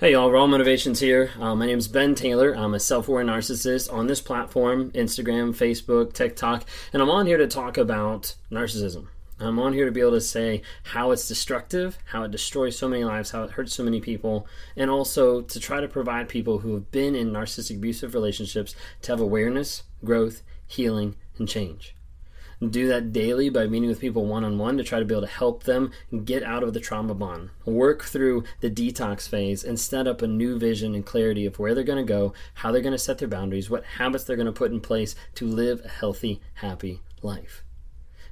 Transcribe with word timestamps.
Hey 0.00 0.12
y'all, 0.12 0.32
Raw 0.32 0.46
Motivations 0.46 1.00
here. 1.00 1.32
Uh, 1.38 1.54
my 1.54 1.66
name 1.66 1.76
is 1.76 1.86
Ben 1.86 2.14
Taylor. 2.14 2.54
I'm 2.56 2.72
a 2.72 2.80
self 2.80 3.06
aware 3.06 3.22
narcissist 3.22 3.92
on 3.92 4.06
this 4.06 4.22
platform 4.22 4.90
Instagram, 4.92 5.54
Facebook, 5.54 6.14
TikTok, 6.14 6.64
and 6.94 7.02
I'm 7.02 7.10
on 7.10 7.26
here 7.26 7.36
to 7.36 7.46
talk 7.46 7.76
about 7.76 8.34
narcissism. 8.50 9.08
I'm 9.38 9.58
on 9.58 9.74
here 9.74 9.84
to 9.84 9.92
be 9.92 10.00
able 10.00 10.12
to 10.12 10.22
say 10.22 10.62
how 10.84 11.10
it's 11.10 11.28
destructive, 11.28 11.98
how 12.06 12.22
it 12.22 12.30
destroys 12.30 12.78
so 12.78 12.88
many 12.88 13.04
lives, 13.04 13.32
how 13.32 13.42
it 13.42 13.50
hurts 13.50 13.74
so 13.74 13.84
many 13.84 14.00
people, 14.00 14.46
and 14.74 14.90
also 14.90 15.42
to 15.42 15.60
try 15.60 15.82
to 15.82 15.86
provide 15.86 16.30
people 16.30 16.60
who 16.60 16.72
have 16.72 16.90
been 16.90 17.14
in 17.14 17.30
narcissistic 17.30 17.76
abusive 17.76 18.14
relationships 18.14 18.74
to 19.02 19.12
have 19.12 19.20
awareness, 19.20 19.82
growth, 20.02 20.42
healing, 20.66 21.14
and 21.36 21.46
change 21.46 21.94
do 22.68 22.88
that 22.88 23.12
daily 23.12 23.48
by 23.48 23.66
meeting 23.66 23.88
with 23.88 24.00
people 24.00 24.26
one 24.26 24.44
on 24.44 24.58
one 24.58 24.76
to 24.76 24.84
try 24.84 24.98
to 24.98 25.04
be 25.04 25.14
able 25.14 25.26
to 25.26 25.32
help 25.32 25.62
them 25.62 25.90
get 26.24 26.42
out 26.42 26.62
of 26.62 26.74
the 26.74 26.80
trauma 26.80 27.14
bond, 27.14 27.50
work 27.64 28.04
through 28.04 28.44
the 28.60 28.70
detox 28.70 29.26
phase, 29.28 29.64
and 29.64 29.80
set 29.80 30.06
up 30.06 30.20
a 30.20 30.26
new 30.26 30.58
vision 30.58 30.94
and 30.94 31.06
clarity 31.06 31.46
of 31.46 31.58
where 31.58 31.74
they're 31.74 31.84
going 31.84 32.04
to 32.04 32.12
go, 32.12 32.34
how 32.54 32.70
they're 32.70 32.82
going 32.82 32.92
to 32.92 32.98
set 32.98 33.18
their 33.18 33.28
boundaries, 33.28 33.70
what 33.70 33.84
habits 33.84 34.24
they're 34.24 34.36
going 34.36 34.46
to 34.46 34.52
put 34.52 34.72
in 34.72 34.80
place 34.80 35.14
to 35.34 35.46
live 35.46 35.80
a 35.84 35.88
healthy, 35.88 36.40
happy 36.54 37.00
life. 37.22 37.64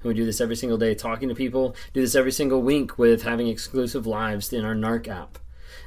And 0.01 0.09
we 0.09 0.14
do 0.14 0.27
this 0.27 0.40
every 0.40 0.56
single 0.56 0.79
day 0.79 0.95
talking 0.95 1.29
to 1.29 1.34
people, 1.34 1.74
do 1.92 2.02
this 2.02 2.15
every 2.15 2.32
single 2.32 2.60
week 2.60 2.98
with 2.98 3.23
having 3.23 3.48
exclusive 3.48 4.06
lives 4.06 4.52
in 4.52 4.65
our 4.65 4.74
NARC 4.74 5.09
app. 5.09 5.38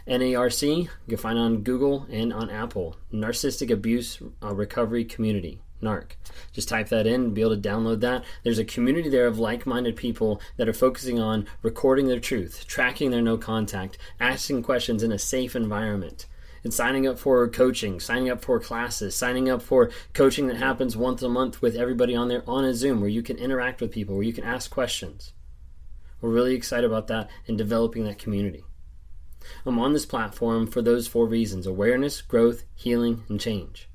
NARC, 0.08 0.64
you 0.64 0.90
can 1.08 1.18
find 1.18 1.38
on 1.38 1.62
Google 1.62 2.08
and 2.10 2.34
on 2.34 2.50
Apple, 2.50 2.98
Narcissistic 3.14 3.70
Abuse 3.70 4.20
uh, 4.42 4.54
Recovery 4.54 5.06
Community. 5.06 5.62
NARC. 5.82 6.12
Just 6.52 6.70
type 6.70 6.90
that 6.90 7.08
in 7.08 7.22
and 7.22 7.34
be 7.34 7.42
able 7.42 7.56
to 7.56 7.70
download 7.70 8.00
that. 8.02 8.24
There's 8.44 8.60
a 8.60 8.66
community 8.66 9.10
there 9.10 9.28
of 9.28 9.40
like 9.40 9.66
minded 9.66 9.96
people 9.96 10.42
that 10.58 10.70
are 10.70 10.74
focusing 10.74 11.20
on 11.20 11.48
recording 11.62 12.08
their 12.08 12.20
truth, 12.20 12.66
tracking 12.68 13.12
their 13.12 13.22
no 13.22 13.38
contact, 13.38 13.98
asking 14.20 14.64
questions 14.64 15.04
in 15.04 15.12
a 15.12 15.20
safe 15.20 15.56
environment, 15.56 16.26
and 16.64 16.74
signing 16.74 17.08
up 17.08 17.18
for 17.18 17.48
coaching, 17.48 18.00
signing 18.00 18.30
up 18.30 18.42
for 18.42 18.60
classes, 18.60 19.16
signing 19.16 19.50
up 19.50 19.62
for 19.62 19.90
coaching 20.14 20.48
that 20.48 20.58
happens 20.58 20.96
once 20.96 21.22
a 21.22 21.30
month 21.30 21.62
with 21.62 21.76
everybody 21.76 22.16
on 22.16 22.28
there 22.28 22.44
on 22.48 22.66
a 22.66 22.74
Zoom 22.74 23.02
where 23.02 23.10
you 23.10 23.24
can 23.24 23.38
interact 23.38 23.82
with 23.82 23.92
people, 23.92 24.16
where 24.16 24.26
you 24.26 24.34
can 24.34 24.44
ask 24.44 24.70
questions. 24.70 25.34
We're 26.22 26.30
really 26.30 26.54
excited 26.54 26.86
about 26.86 27.08
that 27.08 27.30
and 27.48 27.58
developing 27.58 28.04
that 28.06 28.20
community. 28.20 28.64
I'm 29.66 29.80
on 29.80 29.94
this 29.94 30.06
platform 30.06 30.68
for 30.68 30.82
those 30.82 31.08
four 31.08 31.26
reasons 31.26 31.66
awareness, 31.66 32.22
growth, 32.22 32.64
healing, 32.76 33.24
and 33.28 33.40
change. 33.40 33.90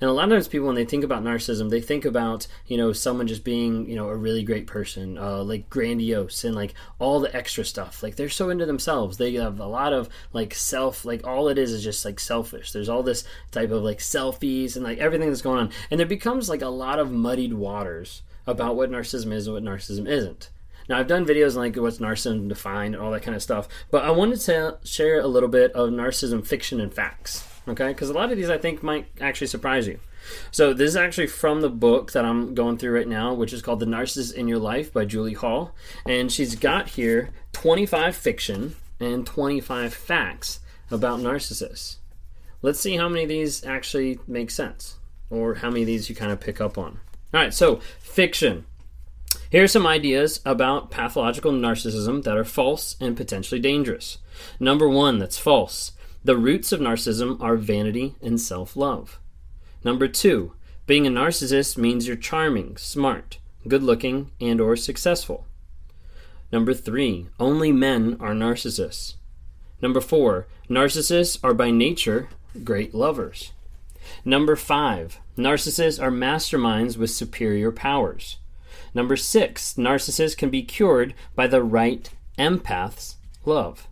And 0.00 0.08
a 0.08 0.12
lot 0.12 0.24
of 0.24 0.30
times 0.30 0.48
people, 0.48 0.66
when 0.66 0.76
they 0.76 0.84
think 0.84 1.04
about 1.04 1.22
narcissism, 1.22 1.70
they 1.70 1.80
think 1.80 2.04
about, 2.04 2.46
you 2.66 2.76
know, 2.76 2.92
someone 2.92 3.26
just 3.26 3.44
being, 3.44 3.88
you 3.88 3.96
know, 3.96 4.08
a 4.08 4.16
really 4.16 4.42
great 4.42 4.66
person, 4.66 5.18
uh, 5.18 5.42
like 5.42 5.68
grandiose 5.70 6.44
and 6.44 6.54
like 6.54 6.74
all 6.98 7.20
the 7.20 7.34
extra 7.34 7.64
stuff. 7.64 8.02
Like 8.02 8.16
they're 8.16 8.28
so 8.28 8.50
into 8.50 8.66
themselves. 8.66 9.16
They 9.16 9.32
have 9.34 9.60
a 9.60 9.66
lot 9.66 9.92
of 9.92 10.08
like 10.32 10.54
self, 10.54 11.04
like 11.04 11.26
all 11.26 11.48
it 11.48 11.58
is 11.58 11.72
is 11.72 11.84
just 11.84 12.04
like 12.04 12.20
selfish. 12.20 12.72
There's 12.72 12.88
all 12.88 13.02
this 13.02 13.24
type 13.50 13.70
of 13.70 13.82
like 13.82 13.98
selfies 13.98 14.76
and 14.76 14.84
like 14.84 14.98
everything 14.98 15.28
that's 15.28 15.42
going 15.42 15.60
on. 15.60 15.70
And 15.90 15.98
there 15.98 16.06
becomes 16.06 16.48
like 16.48 16.62
a 16.62 16.68
lot 16.68 16.98
of 16.98 17.12
muddied 17.12 17.54
waters 17.54 18.22
about 18.46 18.76
what 18.76 18.90
narcissism 18.90 19.32
is 19.32 19.46
and 19.46 19.54
what 19.54 19.64
narcissism 19.64 20.08
isn't. 20.08 20.50
Now, 20.88 20.98
I've 20.98 21.06
done 21.06 21.24
videos 21.24 21.54
on 21.54 21.62
like 21.62 21.76
what's 21.76 21.98
narcissism 21.98 22.48
defined 22.48 22.94
and 22.94 23.02
all 23.02 23.12
that 23.12 23.22
kind 23.22 23.36
of 23.36 23.42
stuff, 23.42 23.68
but 23.90 24.04
I 24.04 24.10
wanted 24.10 24.40
to 24.40 24.78
share 24.84 25.20
a 25.20 25.28
little 25.28 25.48
bit 25.48 25.72
of 25.72 25.90
narcissism 25.90 26.44
fiction 26.44 26.80
and 26.80 26.92
facts 26.92 27.51
okay? 27.68 27.88
Because 27.88 28.10
a 28.10 28.14
lot 28.14 28.30
of 28.30 28.36
these 28.36 28.50
I 28.50 28.58
think 28.58 28.82
might 28.82 29.06
actually 29.20 29.46
surprise 29.46 29.86
you. 29.86 29.98
So 30.50 30.72
this 30.72 30.90
is 30.90 30.96
actually 30.96 31.26
from 31.26 31.60
the 31.60 31.68
book 31.68 32.12
that 32.12 32.24
I'm 32.24 32.54
going 32.54 32.78
through 32.78 32.94
right 32.94 33.08
now, 33.08 33.34
which 33.34 33.52
is 33.52 33.62
called 33.62 33.80
The 33.80 33.86
Narcissist 33.86 34.34
in 34.34 34.48
Your 34.48 34.58
Life 34.58 34.92
by 34.92 35.04
Julie 35.04 35.32
Hall. 35.32 35.74
And 36.06 36.30
she's 36.30 36.54
got 36.54 36.90
here 36.90 37.30
25 37.52 38.14
fiction 38.14 38.76
and 39.00 39.26
25 39.26 39.92
facts 39.92 40.60
about 40.90 41.20
narcissists. 41.20 41.96
Let's 42.60 42.78
see 42.78 42.96
how 42.96 43.08
many 43.08 43.24
of 43.24 43.28
these 43.28 43.64
actually 43.64 44.20
make 44.26 44.50
sense 44.50 44.96
or 45.30 45.54
how 45.54 45.68
many 45.70 45.82
of 45.82 45.86
these 45.86 46.08
you 46.08 46.14
kind 46.14 46.30
of 46.30 46.40
pick 46.40 46.60
up 46.60 46.78
on. 46.78 47.00
All 47.34 47.40
right, 47.40 47.52
so 47.52 47.80
fiction. 47.98 48.66
Here 49.50 49.64
are 49.64 49.68
some 49.68 49.86
ideas 49.86 50.40
about 50.44 50.90
pathological 50.90 51.52
narcissism 51.52 52.22
that 52.24 52.36
are 52.36 52.44
false 52.44 52.96
and 53.00 53.16
potentially 53.16 53.60
dangerous. 53.60 54.18
Number 54.60 54.88
one, 54.88 55.18
that's 55.18 55.38
false. 55.38 55.92
The 56.24 56.36
roots 56.36 56.70
of 56.70 56.80
narcissism 56.80 57.40
are 57.40 57.56
vanity 57.56 58.14
and 58.22 58.40
self 58.40 58.76
love. 58.76 59.18
Number 59.84 60.06
two, 60.06 60.52
being 60.86 61.06
a 61.06 61.10
narcissist 61.10 61.76
means 61.76 62.06
you're 62.06 62.16
charming, 62.16 62.76
smart, 62.76 63.38
good 63.66 63.82
looking, 63.82 64.30
and 64.40 64.60
or 64.60 64.76
successful. 64.76 65.46
Number 66.52 66.74
three, 66.74 67.28
only 67.40 67.72
men 67.72 68.16
are 68.20 68.34
narcissists. 68.34 69.14
Number 69.80 70.00
four, 70.00 70.46
narcissists 70.68 71.38
are 71.42 71.54
by 71.54 71.70
nature 71.70 72.28
great 72.62 72.94
lovers. 72.94 73.52
Number 74.24 74.56
five, 74.56 75.18
narcissists 75.36 76.00
are 76.00 76.10
masterminds 76.10 76.96
with 76.96 77.10
superior 77.10 77.72
powers. 77.72 78.38
Number 78.94 79.16
six, 79.16 79.74
narcissists 79.74 80.36
can 80.36 80.50
be 80.50 80.62
cured 80.62 81.14
by 81.34 81.46
the 81.46 81.62
right 81.62 82.10
empath's 82.38 83.16
love. 83.44 83.88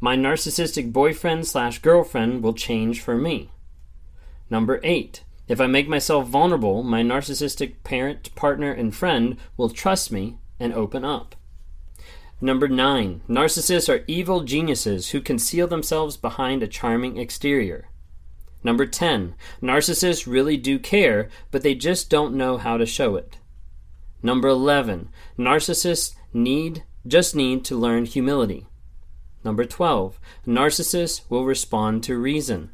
My 0.00 0.16
narcissistic 0.16 0.92
boyfriend 0.92 1.46
slash 1.46 1.80
girlfriend 1.80 2.42
will 2.42 2.54
change 2.54 3.00
for 3.00 3.16
me. 3.16 3.50
Number 4.48 4.80
eight, 4.84 5.24
if 5.48 5.60
I 5.60 5.66
make 5.66 5.88
myself 5.88 6.28
vulnerable, 6.28 6.82
my 6.82 7.02
narcissistic 7.02 7.82
parent, 7.82 8.34
partner, 8.36 8.70
and 8.70 8.94
friend 8.94 9.36
will 9.56 9.70
trust 9.70 10.12
me 10.12 10.38
and 10.60 10.72
open 10.72 11.04
up. 11.04 11.34
Number 12.40 12.68
nine, 12.68 13.22
narcissists 13.28 13.92
are 13.92 14.04
evil 14.06 14.44
geniuses 14.44 15.10
who 15.10 15.20
conceal 15.20 15.66
themselves 15.66 16.16
behind 16.16 16.62
a 16.62 16.68
charming 16.68 17.16
exterior. 17.16 17.88
Number 18.62 18.86
10, 18.86 19.34
narcissists 19.60 20.26
really 20.26 20.56
do 20.56 20.78
care, 20.78 21.28
but 21.50 21.62
they 21.62 21.74
just 21.74 22.10
don't 22.10 22.34
know 22.34 22.56
how 22.56 22.76
to 22.76 22.86
show 22.86 23.16
it. 23.16 23.38
Number 24.22 24.48
11, 24.48 25.08
narcissists 25.36 26.14
need 26.32 26.84
just 27.06 27.34
need 27.34 27.64
to 27.64 27.76
learn 27.76 28.04
humility. 28.04 28.66
Number 29.48 29.64
12. 29.64 30.20
Narcissists 30.46 31.22
will 31.30 31.46
respond 31.46 32.04
to 32.04 32.18
reason. 32.18 32.68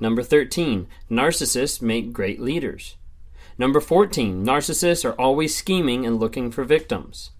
Number 0.00 0.22
13. 0.22 0.86
Narcissists 1.10 1.82
make 1.82 2.10
great 2.10 2.40
leaders. 2.40 2.96
Number 3.58 3.82
14. 3.82 4.42
Narcissists 4.42 5.04
are 5.04 5.12
always 5.20 5.54
scheming 5.54 6.06
and 6.06 6.18
looking 6.18 6.50
for 6.50 6.64
victims. 6.64 7.32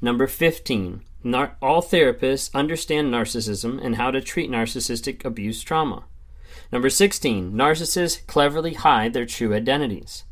Number 0.00 0.26
15. 0.26 1.04
Nar- 1.22 1.56
all 1.62 1.80
therapists 1.80 2.52
understand 2.52 3.14
narcissism 3.14 3.80
and 3.80 3.94
how 3.94 4.10
to 4.10 4.20
treat 4.20 4.50
narcissistic 4.50 5.24
abuse 5.24 5.62
trauma. 5.62 6.02
Number 6.72 6.90
16. 6.90 7.52
Narcissists 7.52 8.26
cleverly 8.26 8.74
hide 8.74 9.12
their 9.12 9.24
true 9.24 9.54
identities. 9.54 10.24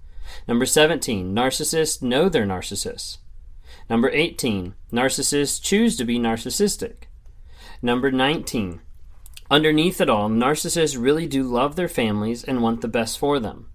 Number 0.49 0.67
17. 0.67 1.33
Narcissists 1.33 2.03
know 2.03 2.29
they're 2.29 2.45
narcissists. 2.45 3.19
Number 3.89 4.11
18. 4.11 4.75
Narcissists 4.93 5.63
choose 5.63 5.97
to 5.97 6.05
be 6.05 6.19
narcissistic. 6.19 7.06
Number 7.87 8.11
19. 8.11 8.81
Underneath 9.49 10.01
it 10.01 10.11
all, 10.11 10.29
narcissists 10.29 11.01
really 11.01 11.29
do 11.29 11.45
love 11.45 11.77
their 11.77 11.87
families 11.87 12.43
and 12.43 12.61
want 12.61 12.81
the 12.81 12.89
best 12.89 13.17
for 13.17 13.39
them. 13.39 13.71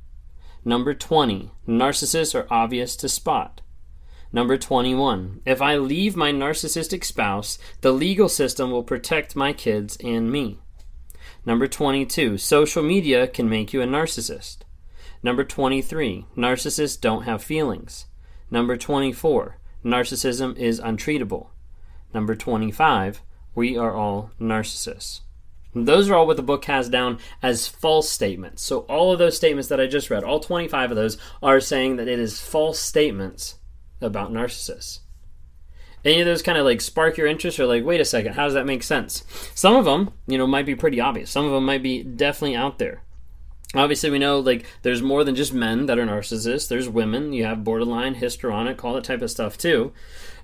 Number 0.66 0.94
20. 0.94 1.52
Narcissists 1.66 2.36
are 2.36 2.46
obvious 2.52 2.98
to 2.98 3.08
spot. 3.08 3.62
Number 4.34 4.58
21. 4.58 5.40
If 5.46 5.62
I 5.62 5.78
leave 5.78 6.18
my 6.18 6.34
narcissistic 6.34 7.06
spouse, 7.06 7.58
the 7.80 7.94
legal 7.94 8.28
system 8.28 8.70
will 8.70 8.84
protect 8.84 9.38
my 9.38 9.54
kids 9.54 9.96
and 10.04 10.30
me. 10.30 10.60
Number 11.46 11.70
22. 11.70 12.38
Social 12.38 12.84
media 12.84 13.28
can 13.28 13.48
make 13.48 13.72
you 13.72 13.82
a 13.82 13.86
narcissist. 13.88 14.64
Number 15.24 15.46
23. 15.46 16.26
Narcissists 16.36 17.00
don't 17.00 17.24
have 17.24 17.42
feelings. 17.42 18.08
Number 18.50 18.76
24. 18.76 19.58
Narcissism 19.86 20.58
is 20.58 20.82
untreatable. 20.82 21.48
Number 22.14 22.36
25 22.36 23.22
we 23.56 23.78
are 23.78 23.94
all 23.96 24.32
narcissists. 24.40 25.22
those 25.74 26.10
are 26.10 26.16
all 26.16 26.28
what 26.28 26.38
the 26.38 26.44
book 26.44 26.66
has 26.66 26.90
down 26.90 27.18
as 27.42 27.68
false 27.68 28.10
statements. 28.10 28.62
So, 28.62 28.80
all 28.82 29.14
of 29.14 29.20
those 29.20 29.38
statements 29.38 29.70
that 29.70 29.80
I 29.80 29.88
just 29.88 30.10
read, 30.10 30.24
all 30.24 30.40
25 30.40 30.92
of 30.92 30.98
those, 30.98 31.18
are 31.42 31.60
saying 31.60 31.96
that 31.96 32.08
it 32.08 32.20
is 32.20 32.42
false 32.42 32.80
statements 32.80 33.56
about 34.02 34.32
narcissists. 34.32 35.00
Any 36.04 36.20
of 36.22 36.26
those 36.26 36.42
kind 36.42 36.58
of 36.58 36.66
like 36.66 36.82
spark 36.82 37.18
your 37.18 37.28
interest 37.28 37.60
or 37.60 37.68
like, 37.68 37.86
wait 37.86 38.02
a 38.02 38.06
second, 38.06 38.34
how 38.34 38.46
does 38.46 38.56
that 38.56 38.66
make 38.66 38.84
sense? 38.84 39.24
Some 39.54 39.76
of 39.76 39.86
them, 39.86 40.12
you 40.28 40.38
know, 40.38 40.48
might 40.48 40.66
be 40.66 40.76
pretty 40.76 41.00
obvious. 41.00 41.30
Some 41.30 41.46
of 41.46 41.52
them 41.52 41.66
might 41.66 41.84
be 41.84 42.04
definitely 42.04 42.56
out 42.56 42.80
there. 42.80 43.04
Obviously, 43.74 44.10
we 44.10 44.20
know 44.20 44.40
like 44.40 44.66
there's 44.82 45.02
more 45.02 45.24
than 45.24 45.36
just 45.36 45.54
men 45.54 45.86
that 45.86 45.98
are 45.98 46.06
narcissists. 46.06 46.68
There's 46.68 46.90
women. 46.90 47.32
You 47.32 47.46
have 47.46 47.64
borderline, 47.64 48.16
histrionic, 48.16 48.84
all 48.84 48.94
that 48.96 49.06
type 49.06 49.22
of 49.22 49.32
stuff 49.32 49.58
too. 49.58 49.94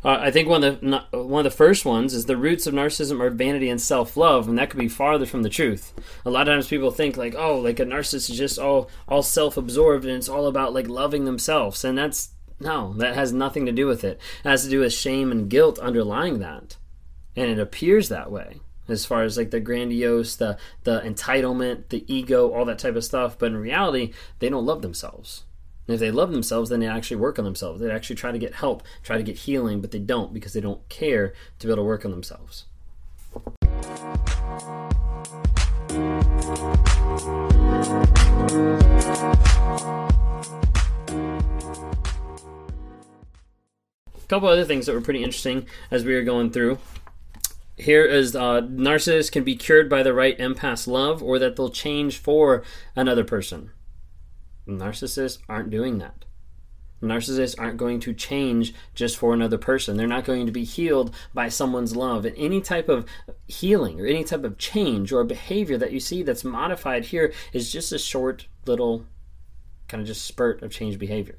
Uh, 0.05 0.17
I 0.21 0.31
think 0.31 0.47
one 0.47 0.63
of 0.63 0.79
the 0.79 1.03
one 1.11 1.45
of 1.45 1.51
the 1.51 1.57
first 1.57 1.83
ones 1.83 2.13
is 2.13 2.25
the 2.25 2.37
roots 2.37 2.67
of 2.67 2.73
narcissism 2.73 3.19
are 3.19 3.29
vanity 3.29 3.69
and 3.69 3.81
self 3.81 4.15
love, 4.15 4.47
and 4.47 4.57
that 4.57 4.69
could 4.69 4.79
be 4.79 4.87
farther 4.87 5.25
from 5.25 5.43
the 5.43 5.49
truth. 5.49 5.93
A 6.25 6.29
lot 6.29 6.47
of 6.47 6.53
times 6.53 6.67
people 6.67 6.91
think 6.91 7.17
like, 7.17 7.35
oh, 7.35 7.59
like 7.59 7.79
a 7.79 7.85
narcissist 7.85 8.29
is 8.29 8.37
just 8.37 8.59
all 8.59 8.89
all 9.09 9.23
self 9.23 9.57
absorbed 9.57 10.05
and 10.05 10.15
it's 10.15 10.29
all 10.29 10.47
about 10.47 10.73
like 10.73 10.87
loving 10.87 11.25
themselves, 11.25 11.83
and 11.83 11.97
that's 11.97 12.29
No, 12.59 12.93
that 12.93 13.15
has 13.15 13.33
nothing 13.33 13.65
to 13.65 13.71
do 13.71 13.87
with 13.87 14.03
it. 14.03 14.19
It 14.45 14.49
has 14.49 14.63
to 14.63 14.69
do 14.69 14.79
with 14.79 14.93
shame 14.93 15.31
and 15.31 15.49
guilt 15.49 15.79
underlying 15.79 16.39
that. 16.39 16.77
And 17.35 17.51
it 17.51 17.59
appears 17.59 18.09
that 18.09 18.31
way 18.31 18.61
as 18.87 19.05
far 19.05 19.23
as 19.23 19.37
like 19.37 19.51
the 19.51 19.59
grandiose, 19.59 20.35
the 20.35 20.57
the 20.83 21.01
entitlement, 21.01 21.89
the 21.89 22.05
ego, 22.13 22.53
all 22.53 22.65
that 22.65 22.79
type 22.79 22.95
of 22.95 23.03
stuff. 23.03 23.37
But 23.37 23.47
in 23.47 23.57
reality, 23.57 24.13
they 24.39 24.49
don't 24.49 24.65
love 24.65 24.81
themselves. 24.81 25.43
And 25.87 25.93
if 25.93 25.99
they 26.01 26.11
love 26.11 26.31
themselves, 26.31 26.69
then 26.69 26.81
they 26.81 26.87
actually 26.87 27.17
work 27.17 27.39
on 27.39 27.45
themselves. 27.45 27.79
They 27.79 27.89
actually 27.89 28.17
try 28.17 28.33
to 28.33 28.37
get 28.37 28.55
help, 28.55 28.83
try 29.03 29.17
to 29.17 29.23
get 29.23 29.37
healing, 29.37 29.79
but 29.79 29.91
they 29.91 29.99
don't 29.99 30.33
because 30.33 30.51
they 30.53 30.59
don't 30.59 30.87
care 30.89 31.33
to 31.59 31.67
be 31.67 31.71
able 31.71 31.83
to 31.83 31.87
work 31.87 32.03
on 32.03 32.11
themselves. 32.11 32.65
A 44.15 44.29
couple 44.29 44.49
other 44.49 44.65
things 44.65 44.87
that 44.87 44.93
were 44.93 44.99
pretty 44.99 45.23
interesting 45.23 45.67
as 45.89 46.03
we 46.03 46.13
were 46.13 46.23
going 46.23 46.51
through. 46.51 46.79
Here 47.77 48.03
is 48.03 48.35
uh, 48.35 48.61
narcissists 48.61 49.31
can 49.31 49.43
be 49.43 49.55
cured 49.55 49.87
by 49.87 50.01
the 50.01 50.13
right 50.13 50.37
empath 50.39 50.87
love, 50.87 51.21
or 51.21 51.37
that 51.37 51.55
they'll 51.55 51.69
change 51.69 52.17
for 52.17 52.63
another 52.95 53.23
person. 53.23 53.71
Narcissists 54.67 55.37
aren't 55.47 55.69
doing 55.69 55.99
that. 55.99 56.25
Narcissists 57.01 57.55
aren't 57.59 57.77
going 57.77 57.99
to 57.99 58.13
change 58.13 58.73
just 58.95 59.17
for 59.17 59.31
another 59.31 59.59
person. 59.59 59.95
They're 59.95 60.07
not 60.07 60.25
going 60.25 60.47
to 60.47 60.51
be 60.51 60.63
healed 60.63 61.13
by 61.33 61.49
someone's 61.49 61.95
love. 61.95 62.25
And 62.25 62.35
any 62.35 62.59
type 62.59 62.89
of 62.89 63.05
healing 63.47 64.01
or 64.01 64.07
any 64.07 64.23
type 64.23 64.43
of 64.43 64.57
change 64.57 65.11
or 65.11 65.23
behavior 65.23 65.77
that 65.77 65.91
you 65.91 65.99
see 65.99 66.23
that's 66.23 66.43
modified 66.43 67.05
here 67.05 67.31
is 67.53 67.71
just 67.71 67.91
a 67.91 67.99
short 67.99 68.47
little 68.65 69.05
kind 69.87 70.01
of 70.01 70.07
just 70.07 70.25
spurt 70.25 70.63
of 70.63 70.71
change 70.71 70.97
behavior. 70.97 71.37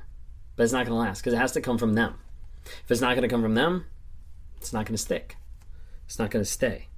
But 0.55 0.62
it's 0.62 0.73
not 0.73 0.87
going 0.87 0.96
to 0.96 1.00
last 1.00 1.20
because 1.20 1.32
it 1.34 1.38
has 1.38 1.52
to 1.52 1.61
come 1.61 1.79
from 1.79 1.94
them. 1.94 2.14
If 2.64 2.91
it's 2.93 3.00
not 3.00 3.17
going 3.17 3.23
to 3.23 3.29
come 3.29 3.43
from 3.43 3.55
them, 3.55 3.87
it's 4.58 4.73
not 4.73 4.87
going 4.87 4.94
to 4.94 5.02
stick. 5.02 5.38
It's 6.08 6.19
not 6.19 6.31
going 6.31 6.43
to 6.43 6.50
stay. 6.50 6.88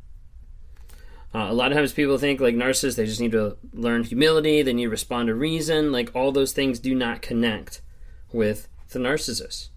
Uh, 1.35 1.49
a 1.51 1.53
lot 1.53 1.73
of 1.73 1.77
times 1.77 1.93
people 1.93 2.17
think 2.17 2.41
like 2.41 2.55
narcissists, 2.55 2.95
they 2.95 3.07
just 3.07 3.21
need 3.21 3.33
to 3.33 3.57
learn 3.73 4.05
humility, 4.05 4.63
they 4.63 4.73
need 4.73 4.85
to 4.85 4.91
respond 4.91 5.27
to 5.27 5.35
reason. 5.35 5.91
Like 5.91 6.13
all 6.15 6.31
those 6.31 6.53
things 6.53 6.79
do 6.79 6.95
not 6.95 7.21
connect 7.21 7.83
with 8.33 8.69
the 8.91 9.01
narcissist. 9.01 9.71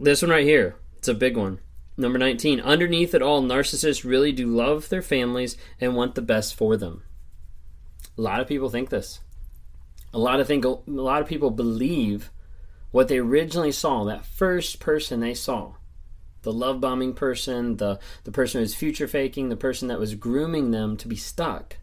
This 0.00 0.22
one 0.22 0.30
right 0.30 0.44
here, 0.44 0.76
it's 0.96 1.08
a 1.08 1.12
big 1.12 1.36
one. 1.36 1.60
Number 1.98 2.18
19. 2.18 2.60
Underneath 2.60 3.14
it 3.14 3.20
all, 3.20 3.42
narcissists 3.42 4.04
really 4.04 4.32
do 4.32 4.46
love 4.46 4.88
their 4.88 5.02
families 5.02 5.58
and 5.78 5.94
want 5.94 6.14
the 6.14 6.22
best 6.22 6.54
for 6.54 6.78
them. 6.78 7.02
A 8.16 8.22
lot 8.22 8.40
of 8.40 8.48
people 8.48 8.70
think 8.70 8.88
this. 8.88 9.20
A 10.14 10.18
lot 10.18 10.40
of 10.40 10.46
think 10.46 10.64
a 10.64 10.78
lot 10.86 11.20
of 11.20 11.28
people 11.28 11.50
believe 11.50 12.30
what 12.90 13.08
they 13.08 13.18
originally 13.18 13.72
saw, 13.72 14.04
that 14.04 14.24
first 14.24 14.80
person 14.80 15.20
they 15.20 15.34
saw, 15.34 15.74
the 16.42 16.52
love 16.52 16.80
bombing 16.80 17.14
person, 17.14 17.76
the, 17.76 17.98
the 18.24 18.32
person 18.32 18.58
who 18.58 18.62
was 18.62 18.74
future 18.74 19.08
faking, 19.08 19.48
the 19.48 19.56
person 19.56 19.88
that 19.88 19.98
was 19.98 20.14
grooming 20.14 20.70
them 20.70 20.96
to 20.98 21.08
be 21.08 21.16
stuck, 21.16 21.76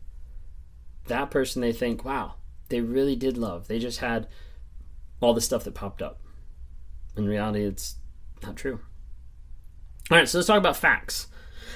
that 1.08 1.30
person 1.32 1.62
they 1.62 1.74
think, 1.74 2.06
wow, 2.06 2.36
they 2.70 2.82
really 2.82 3.16
did 3.16 3.38
love. 3.38 3.68
They 3.68 3.80
just 3.80 4.00
had 4.00 4.28
all 5.22 5.34
the 5.34 5.42
stuff 5.42 5.64
that 5.64 5.76
popped 5.76 6.02
up. 6.02 6.20
In 7.18 7.28
reality, 7.28 7.64
it's 7.64 7.96
not 8.44 8.56
true. 8.56 8.80
All 10.12 10.18
right, 10.18 10.28
so 10.28 10.38
let's 10.38 10.48
talk 10.48 10.58
about 10.58 10.78
facts. 10.78 11.28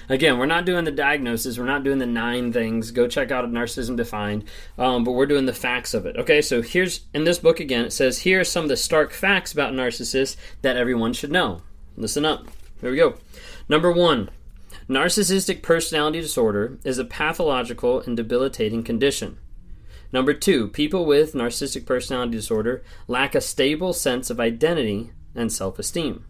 Again, 0.07 0.39
we're 0.39 0.47
not 0.47 0.65
doing 0.65 0.85
the 0.85 0.91
diagnosis. 0.91 1.57
We're 1.57 1.65
not 1.65 1.83
doing 1.83 1.99
the 1.99 2.05
nine 2.05 2.51
things. 2.51 2.89
Go 2.89 3.07
check 3.07 3.31
out 3.31 3.49
Narcissism 3.51 3.95
Defined. 3.95 4.43
Um, 4.77 5.03
but 5.03 5.11
we're 5.11 5.27
doing 5.27 5.45
the 5.45 5.53
facts 5.53 5.93
of 5.93 6.07
it. 6.07 6.17
Okay, 6.17 6.41
so 6.41 6.63
here's 6.63 7.01
in 7.13 7.25
this 7.25 7.37
book 7.37 7.59
again. 7.59 7.85
It 7.85 7.93
says 7.93 8.19
here 8.19 8.39
are 8.39 8.43
some 8.43 8.63
of 8.65 8.69
the 8.69 8.77
stark 8.77 9.11
facts 9.11 9.53
about 9.53 9.73
narcissists 9.73 10.35
that 10.63 10.77
everyone 10.77 11.13
should 11.13 11.31
know. 11.31 11.61
Listen 11.95 12.25
up. 12.25 12.47
Here 12.81 12.91
we 12.91 12.97
go. 12.97 13.15
Number 13.67 13.91
one, 13.91 14.29
narcissistic 14.89 15.61
personality 15.61 16.21
disorder 16.21 16.77
is 16.83 16.97
a 16.97 17.05
pathological 17.05 18.01
and 18.01 18.15
debilitating 18.15 18.83
condition. 18.83 19.37
Number 20.11 20.33
two, 20.33 20.69
people 20.69 21.05
with 21.05 21.33
narcissistic 21.33 21.85
personality 21.85 22.31
disorder 22.31 22.83
lack 23.07 23.35
a 23.35 23.41
stable 23.41 23.93
sense 23.93 24.29
of 24.29 24.39
identity 24.39 25.11
and 25.35 25.51
self 25.51 25.77
esteem. 25.77 26.25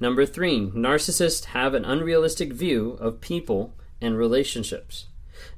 Number 0.00 0.26
three, 0.26 0.70
narcissists 0.74 1.46
have 1.46 1.74
an 1.74 1.84
unrealistic 1.84 2.52
view 2.52 2.92
of 3.00 3.20
people 3.20 3.74
and 4.00 4.16
relationships. 4.16 5.06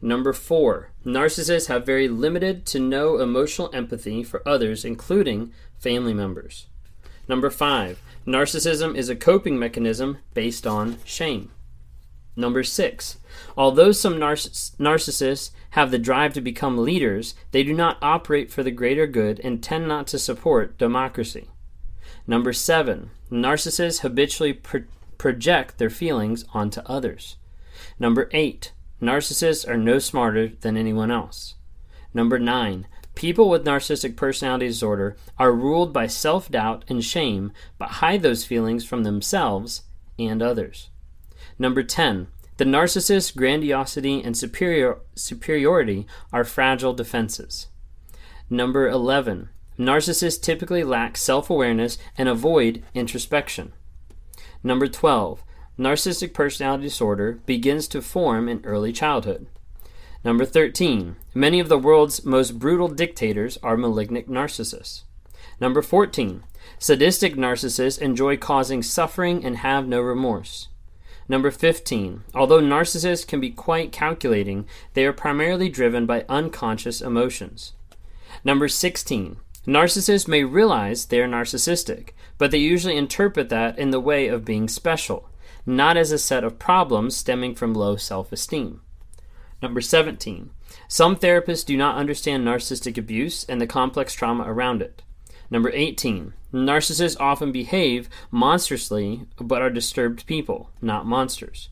Number 0.03 0.33
four, 0.33 0.91
narcissists 1.05 1.69
have 1.69 1.87
very 1.87 2.09
limited 2.09 2.67
to 2.67 2.81
no 2.81 3.19
emotional 3.19 3.71
empathy 3.73 4.23
for 4.23 4.47
others, 4.47 4.85
including 4.85 5.53
family 5.79 6.15
members. 6.15 6.67
Number 7.29 7.51
five, 7.51 8.01
narcissism 8.27 8.97
is 8.97 9.09
a 9.09 9.17
coping 9.17 9.59
mechanism 9.59 10.19
based 10.35 10.67
on 10.67 10.99
shame. 11.05 11.53
Number 12.35 12.63
six, 12.63 13.19
although 13.57 13.93
some 13.93 14.15
narcissists 14.15 15.51
have 15.71 15.91
the 15.91 15.99
drive 15.99 16.33
to 16.35 16.41
become 16.41 16.79
leaders, 16.79 17.35
they 17.51 17.63
do 17.63 17.75
not 17.75 17.99
operate 18.01 18.51
for 18.51 18.63
the 18.63 18.71
greater 18.71 19.07
good 19.07 19.41
and 19.41 19.63
tend 19.63 19.89
not 19.89 20.07
to 20.09 20.19
support 20.19 20.79
democracy. 20.79 21.49
Number 22.27 22.53
seven, 22.53 23.11
narcissists 23.31 24.01
habitually 24.01 24.53
pro- 24.53 24.85
project 25.19 25.79
their 25.79 25.91
feelings 25.91 26.45
onto 26.55 26.81
others. 26.87 27.37
Number 27.99 28.31
eight, 28.33 28.73
narcissists 29.03 29.69
are 29.69 29.77
no 29.77 29.99
smarter 29.99 30.49
than 30.49 30.77
anyone 30.77 31.11
else. 31.11 31.55
Number 32.15 32.39
nine, 32.39 32.87
people 33.19 33.51
with 33.51 33.65
narcissistic 33.65 34.15
personality 34.15 34.69
disorder 34.69 35.17
are 35.41 35.51
ruled 35.51 35.93
by 35.93 36.07
self 36.07 36.49
doubt 36.49 36.85
and 36.87 37.05
shame, 37.05 37.51
but 37.77 37.99
hide 37.99 38.23
those 38.23 38.45
feelings 38.45 38.85
from 38.85 39.03
themselves 39.03 39.83
and 40.21 40.41
others. 40.41 40.89
Number 41.59 41.83
10, 41.83 42.29
the 42.59 42.65
narcissist's 42.65 43.33
grandiosity 43.33 44.23
and 44.23 44.37
superior, 44.37 44.99
superiority 45.17 46.07
are 46.33 46.45
fragile 46.45 46.95
defenses. 46.95 47.67
Number 48.49 48.89
11, 48.89 49.49
Narcissists 49.77 50.41
typically 50.41 50.85
lack 50.85 51.17
self 51.17 51.51
awareness 51.51 51.99
and 52.17 52.29
avoid 52.29 52.85
introspection. 52.95 53.73
Number 54.63 54.87
12. 54.87 55.43
Narcissistic 55.77 56.35
personality 56.35 56.85
disorder 56.85 57.41
begins 57.47 57.89
to 57.89 58.01
form 58.01 58.49
in 58.49 58.65
early 58.65 58.93
childhood. 58.93 59.49
Number 60.29 60.45
13. 60.45 61.17
Many 61.33 61.59
of 61.59 61.71
the 61.71 61.79
world's 61.79 62.23
most 62.23 62.59
brutal 62.59 62.89
dictators 62.89 63.57
are 63.63 63.79
malignant 63.79 64.29
narcissists. 64.29 65.05
Number 65.59 65.81
14. 65.81 66.45
Sadistic 66.79 67.35
narcissists 67.35 67.99
enjoy 67.99 68.37
causing 68.37 68.83
suffering 68.83 69.43
and 69.43 69.57
have 69.57 69.89
no 69.89 70.03
remorse. 70.03 70.69
Number 71.31 71.51
15. 71.51 72.25
Although 72.35 72.61
narcissists 72.61 73.27
can 73.27 73.41
be 73.41 73.49
quite 73.49 73.91
calculating, 73.91 74.67
they 74.93 75.07
are 75.07 75.15
primarily 75.15 75.71
driven 75.71 76.05
by 76.05 76.27
unconscious 76.29 77.01
emotions. 77.01 77.73
Number 78.45 78.69
16. 78.69 79.39
Narcissists 79.67 80.29
may 80.29 80.45
realize 80.45 81.07
they 81.07 81.23
are 81.23 81.27
narcissistic, 81.27 82.11
but 82.37 82.51
they 82.51 82.59
usually 82.59 82.99
interpret 82.99 83.49
that 83.49 83.79
in 83.79 83.93
the 83.93 83.99
way 83.99 84.29
of 84.29 84.45
being 84.45 84.69
special, 84.69 85.31
not 85.65 85.97
as 85.97 86.13
a 86.13 86.19
set 86.19 86.45
of 86.45 86.59
problems 86.59 87.17
stemming 87.17 87.55
from 87.55 87.73
low 87.73 87.97
self 87.97 88.31
esteem. 88.31 88.83
Number 89.61 89.81
17. 89.81 90.51
Some 90.87 91.17
therapists 91.17 91.65
do 91.65 91.77
not 91.77 91.97
understand 91.97 92.47
narcissistic 92.47 92.97
abuse 92.97 93.45
and 93.45 93.61
the 93.61 93.67
complex 93.67 94.15
trauma 94.15 94.45
around 94.45 94.83
it. 94.83 95.03
Number 95.51 95.71
18. 95.73 96.33
Narcissists 96.53 97.17
often 97.19 97.53
behave 97.53 98.09
monstrously 98.31 99.23
but 99.41 99.63
are 99.63 99.71
disturbed 99.71 100.27
people, 100.27 100.71
not 100.81 101.07
monsters. 101.07 101.71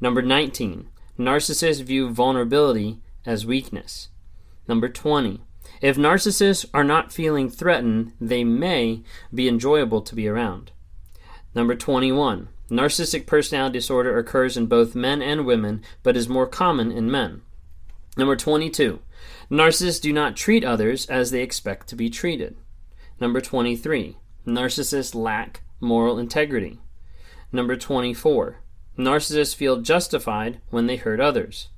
Number 0.00 0.22
19. 0.22 0.88
Narcissists 1.18 1.82
view 1.82 2.10
vulnerability 2.10 2.98
as 3.24 3.46
weakness. 3.46 4.08
Number 4.68 4.88
20. 4.88 5.40
If 5.80 5.96
narcissists 5.96 6.66
are 6.72 6.84
not 6.84 7.12
feeling 7.12 7.50
threatened, 7.50 8.12
they 8.20 8.44
may 8.44 9.02
be 9.34 9.48
enjoyable 9.48 10.00
to 10.02 10.14
be 10.14 10.28
around. 10.28 10.70
Number 11.54 11.74
21. 11.74 12.48
Narcissistic 12.70 13.26
personality 13.26 13.78
disorder 13.78 14.18
occurs 14.18 14.56
in 14.56 14.66
both 14.66 14.94
men 14.94 15.22
and 15.22 15.46
women, 15.46 15.82
but 16.02 16.16
is 16.16 16.28
more 16.28 16.46
common 16.46 16.90
in 16.90 17.10
men. 17.10 17.42
Number 18.16 18.34
22. 18.34 19.00
Narcissists 19.50 20.00
do 20.00 20.12
not 20.12 20.36
treat 20.36 20.64
others 20.64 21.06
as 21.06 21.30
they 21.30 21.42
expect 21.42 21.88
to 21.88 21.96
be 21.96 22.10
treated. 22.10 22.56
Number 23.20 23.40
23. 23.40 24.16
Narcissists 24.46 25.14
lack 25.14 25.62
moral 25.80 26.18
integrity. 26.18 26.80
Number 27.52 27.76
24. 27.76 28.60
Narcissists 28.98 29.54
feel 29.54 29.80
justified 29.80 30.60
when 30.70 30.86
they 30.86 30.96
hurt 30.96 31.20
others. 31.20 31.68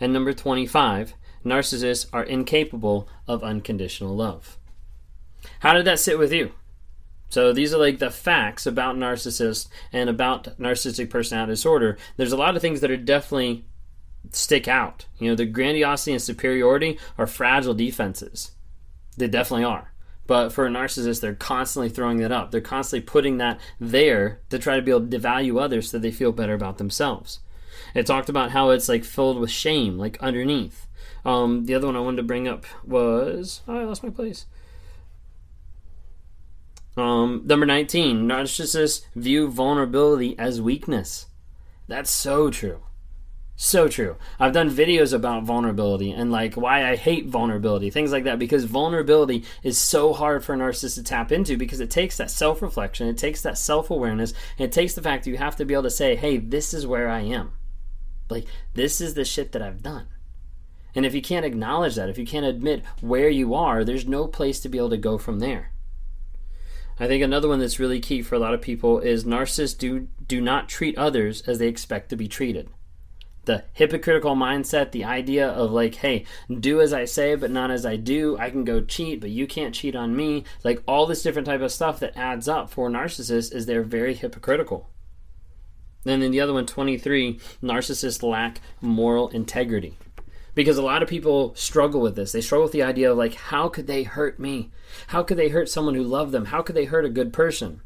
And 0.00 0.12
number 0.12 0.32
25 0.32 1.14
narcissists 1.44 2.06
are 2.12 2.22
incapable 2.22 3.08
of 3.26 3.44
unconditional 3.44 4.16
love. 4.16 4.58
How 5.60 5.72
did 5.72 5.84
that 5.84 5.98
sit 5.98 6.18
with 6.18 6.32
you? 6.32 6.52
So 7.32 7.50
these 7.50 7.72
are 7.72 7.78
like 7.78 7.98
the 7.98 8.10
facts 8.10 8.66
about 8.66 8.96
narcissists 8.96 9.66
and 9.90 10.10
about 10.10 10.58
narcissistic 10.58 11.08
personality 11.08 11.52
disorder. 11.52 11.96
There's 12.18 12.32
a 12.32 12.36
lot 12.36 12.56
of 12.56 12.60
things 12.60 12.82
that 12.82 12.90
are 12.90 12.96
definitely 12.98 13.64
stick 14.32 14.68
out. 14.68 15.06
You 15.18 15.30
know, 15.30 15.34
the 15.34 15.46
grandiosity 15.46 16.12
and 16.12 16.20
superiority 16.20 16.98
are 17.16 17.26
fragile 17.26 17.72
defenses. 17.72 18.50
They 19.16 19.28
definitely 19.28 19.64
are. 19.64 19.94
But 20.26 20.50
for 20.50 20.66
a 20.66 20.68
narcissist, 20.68 21.22
they're 21.22 21.32
constantly 21.32 21.88
throwing 21.88 22.18
that 22.18 22.32
up. 22.32 22.50
They're 22.50 22.60
constantly 22.60 23.06
putting 23.06 23.38
that 23.38 23.58
there 23.80 24.42
to 24.50 24.58
try 24.58 24.76
to 24.76 24.82
be 24.82 24.90
able 24.90 25.08
to 25.08 25.18
devalue 25.18 25.58
others 25.58 25.88
so 25.88 25.98
they 25.98 26.10
feel 26.10 26.32
better 26.32 26.52
about 26.52 26.76
themselves. 26.76 27.40
It 27.94 28.04
talked 28.04 28.28
about 28.28 28.50
how 28.50 28.68
it's 28.68 28.90
like 28.90 29.04
filled 29.04 29.40
with 29.40 29.50
shame, 29.50 29.96
like 29.96 30.22
underneath. 30.22 30.86
Um, 31.24 31.64
the 31.64 31.76
other 31.76 31.86
one 31.86 31.96
I 31.96 32.00
wanted 32.00 32.18
to 32.18 32.24
bring 32.24 32.46
up 32.46 32.66
was 32.84 33.62
oh, 33.66 33.78
I 33.78 33.84
lost 33.84 34.02
my 34.02 34.10
place. 34.10 34.44
Um, 36.96 37.42
number 37.44 37.64
19, 37.64 38.22
narcissists 38.28 39.04
view 39.14 39.48
vulnerability 39.48 40.38
as 40.38 40.60
weakness. 40.60 41.26
That's 41.88 42.10
so 42.10 42.50
true. 42.50 42.80
So 43.56 43.86
true. 43.86 44.16
I've 44.40 44.52
done 44.52 44.70
videos 44.70 45.12
about 45.12 45.44
vulnerability 45.44 46.10
and 46.10 46.32
like 46.32 46.54
why 46.54 46.88
I 46.88 46.96
hate 46.96 47.26
vulnerability, 47.26 47.90
things 47.90 48.10
like 48.10 48.24
that, 48.24 48.38
because 48.38 48.64
vulnerability 48.64 49.44
is 49.62 49.78
so 49.78 50.12
hard 50.12 50.44
for 50.44 50.54
a 50.54 50.58
narcissist 50.58 50.96
to 50.96 51.02
tap 51.02 51.30
into 51.30 51.56
because 51.56 51.80
it 51.80 51.90
takes 51.90 52.16
that 52.16 52.30
self 52.30 52.60
reflection, 52.60 53.06
it 53.08 53.18
takes 53.18 53.42
that 53.42 53.58
self 53.58 53.90
awareness, 53.90 54.34
it 54.58 54.72
takes 54.72 54.94
the 54.94 55.02
fact 55.02 55.24
that 55.24 55.30
you 55.30 55.36
have 55.36 55.56
to 55.56 55.64
be 55.64 55.74
able 55.74 55.84
to 55.84 55.90
say, 55.90 56.16
hey, 56.16 56.38
this 56.38 56.74
is 56.74 56.86
where 56.86 57.08
I 57.08 57.20
am. 57.20 57.52
Like, 58.28 58.46
this 58.74 59.00
is 59.00 59.14
the 59.14 59.24
shit 59.24 59.52
that 59.52 59.62
I've 59.62 59.82
done. 59.82 60.08
And 60.94 61.06
if 61.06 61.14
you 61.14 61.22
can't 61.22 61.46
acknowledge 61.46 61.94
that, 61.94 62.08
if 62.08 62.18
you 62.18 62.26
can't 62.26 62.46
admit 62.46 62.84
where 63.00 63.28
you 63.28 63.54
are, 63.54 63.84
there's 63.84 64.06
no 64.06 64.26
place 64.26 64.60
to 64.60 64.68
be 64.68 64.78
able 64.78 64.90
to 64.90 64.96
go 64.96 65.18
from 65.18 65.38
there. 65.38 65.71
I 67.00 67.06
think 67.06 67.22
another 67.22 67.48
one 67.48 67.58
that's 67.58 67.80
really 67.80 68.00
key 68.00 68.22
for 68.22 68.34
a 68.34 68.38
lot 68.38 68.54
of 68.54 68.60
people 68.60 68.98
is 69.00 69.24
narcissists 69.24 69.76
do 69.76 70.08
do 70.26 70.40
not 70.40 70.68
treat 70.68 70.96
others 70.98 71.42
as 71.48 71.58
they 71.58 71.68
expect 71.68 72.10
to 72.10 72.16
be 72.16 72.28
treated. 72.28 72.68
The 73.44 73.64
hypocritical 73.72 74.36
mindset, 74.36 74.92
the 74.92 75.04
idea 75.04 75.48
of 75.48 75.72
like, 75.72 75.96
hey, 75.96 76.24
do 76.48 76.80
as 76.80 76.92
I 76.92 77.06
say 77.06 77.34
but 77.34 77.50
not 77.50 77.70
as 77.70 77.84
I 77.84 77.96
do. 77.96 78.38
I 78.38 78.50
can 78.50 78.64
go 78.64 78.80
cheat, 78.80 79.20
but 79.20 79.30
you 79.30 79.46
can't 79.46 79.74
cheat 79.74 79.96
on 79.96 80.14
me. 80.14 80.44
Like 80.62 80.82
all 80.86 81.06
this 81.06 81.22
different 81.22 81.46
type 81.46 81.60
of 81.60 81.72
stuff 81.72 81.98
that 82.00 82.16
adds 82.16 82.46
up 82.46 82.70
for 82.70 82.88
narcissists 82.88 83.52
is 83.52 83.66
they're 83.66 83.82
very 83.82 84.14
hypocritical. 84.14 84.88
And 86.04 86.22
then 86.22 86.30
the 86.30 86.40
other 86.40 86.52
one, 86.52 86.66
23, 86.66 87.38
narcissists 87.62 88.22
lack 88.22 88.60
moral 88.80 89.28
integrity 89.28 89.96
because 90.54 90.78
a 90.78 90.82
lot 90.82 91.02
of 91.02 91.08
people 91.08 91.54
struggle 91.54 92.00
with 92.00 92.16
this. 92.16 92.32
They 92.32 92.40
struggle 92.40 92.64
with 92.64 92.72
the 92.72 92.82
idea 92.82 93.10
of 93.10 93.18
like, 93.18 93.34
how 93.34 93.68
could 93.68 93.86
they 93.86 94.02
hurt 94.02 94.38
me? 94.38 94.70
How 95.08 95.22
could 95.22 95.38
they 95.38 95.48
hurt 95.48 95.68
someone 95.68 95.94
who 95.94 96.02
loved 96.02 96.32
them? 96.32 96.46
How 96.46 96.62
could 96.62 96.76
they 96.76 96.84
hurt 96.84 97.04
a 97.04 97.10
good 97.10 97.32
person? 97.32 97.80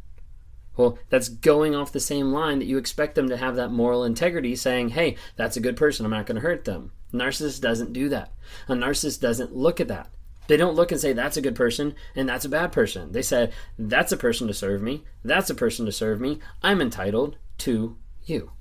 Well, 0.76 0.99
that's 1.08 1.28
going 1.28 1.75
off 1.75 1.92
the 1.92 2.00
same 2.00 2.32
line 2.32 2.58
that 2.58 2.66
you 2.66 2.76
expect 2.76 3.14
them 3.14 3.28
to 3.30 3.37
have 3.37 3.56
that 3.56 3.70
moral 3.70 4.04
integrity, 4.04 4.54
saying, 4.56 4.90
hey, 4.90 5.16
that's 5.37 5.56
a 5.56 5.61
good 5.61 5.76
person. 5.76 6.04
I'm 6.04 6.12
not 6.12 6.26
going 6.26 6.37
to 6.37 6.42
hurt 6.42 6.64
them. 6.64 6.92
A 7.12 7.16
narcissist 7.16 7.62
doesn't 7.62 7.94
do 7.94 8.11
that. 8.11 8.32
A 8.68 8.75
narcissist 8.75 9.20
doesn't 9.20 9.56
look 9.56 9.80
at 9.80 9.88
that. 9.88 10.11
They 10.49 10.56
don't 10.56 10.75
look 10.76 10.92
and 10.92 11.00
say, 11.00 11.12
that's 11.12 11.37
a 11.37 11.42
good 11.42 11.56
person 11.56 11.94
and 12.14 12.28
that's 12.28 12.44
a 12.44 12.50
bad 12.50 12.73
person. 12.73 13.12
They 13.12 13.23
say, 13.23 13.50
that's 13.78 14.12
a 14.12 14.16
person 14.16 14.46
to 14.46 14.54
serve 14.54 14.82
me. 14.82 15.04
That's 15.25 15.50
a 15.50 15.54
person 15.54 15.87
to 15.87 15.92
serve 15.92 16.20
me. 16.20 16.38
I'm 16.62 16.80
entitled 16.80 17.37
to 17.58 17.96
you. 18.25 18.52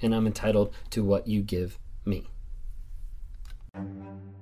And 0.00 0.14
I'm 0.14 0.26
entitled 0.26 0.74
to 0.90 1.02
what 1.02 1.26
you 1.26 1.42
give 1.42 1.78
me. 2.04 2.28
Thank 3.74 3.90
you. 3.94 4.41